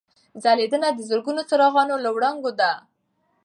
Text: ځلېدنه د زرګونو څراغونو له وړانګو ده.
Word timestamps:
ځلېدنه 0.43 0.89
د 0.93 0.99
زرګونو 1.09 1.41
څراغونو 1.49 1.95
له 2.03 2.09
وړانګو 2.15 2.51
ده. 2.59 2.71